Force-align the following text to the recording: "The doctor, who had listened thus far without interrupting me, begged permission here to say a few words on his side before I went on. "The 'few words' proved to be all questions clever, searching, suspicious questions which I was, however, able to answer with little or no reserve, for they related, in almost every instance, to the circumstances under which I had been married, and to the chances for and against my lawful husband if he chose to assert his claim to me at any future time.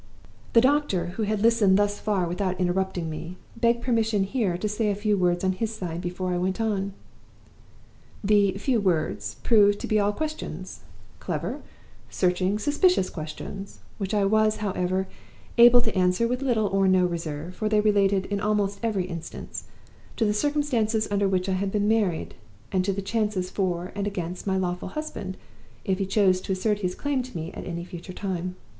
"The 0.53 0.61
doctor, 0.61 1.05
who 1.13 1.23
had 1.29 1.43
listened 1.43 1.77
thus 1.77 1.99
far 1.99 2.25
without 2.27 2.59
interrupting 2.59 3.07
me, 3.07 3.37
begged 3.55 3.83
permission 3.83 4.23
here 4.23 4.57
to 4.57 4.67
say 4.67 4.89
a 4.89 4.95
few 4.95 5.15
words 5.15 5.43
on 5.43 5.51
his 5.51 5.71
side 5.75 6.01
before 6.01 6.33
I 6.33 6.39
went 6.39 6.59
on. 6.59 6.93
"The 8.23 8.53
'few 8.57 8.79
words' 8.79 9.35
proved 9.43 9.79
to 9.79 9.85
be 9.85 9.99
all 9.99 10.11
questions 10.11 10.79
clever, 11.19 11.61
searching, 12.09 12.57
suspicious 12.57 13.11
questions 13.11 13.77
which 13.99 14.15
I 14.15 14.25
was, 14.25 14.55
however, 14.55 15.07
able 15.59 15.81
to 15.81 15.95
answer 15.95 16.27
with 16.27 16.41
little 16.41 16.65
or 16.65 16.87
no 16.87 17.05
reserve, 17.05 17.53
for 17.55 17.69
they 17.69 17.79
related, 17.79 18.25
in 18.25 18.39
almost 18.39 18.79
every 18.81 19.05
instance, 19.05 19.65
to 20.17 20.25
the 20.25 20.33
circumstances 20.33 21.07
under 21.11 21.27
which 21.27 21.47
I 21.47 21.53
had 21.53 21.71
been 21.71 21.87
married, 21.87 22.33
and 22.71 22.83
to 22.85 22.91
the 22.91 23.03
chances 23.03 23.51
for 23.51 23.91
and 23.93 24.07
against 24.07 24.47
my 24.47 24.57
lawful 24.57 24.89
husband 24.97 25.37
if 25.85 25.99
he 25.99 26.07
chose 26.07 26.41
to 26.41 26.53
assert 26.53 26.79
his 26.79 26.95
claim 26.95 27.21
to 27.21 27.37
me 27.37 27.51
at 27.51 27.67
any 27.67 27.83
future 27.85 28.13
time. 28.13 28.55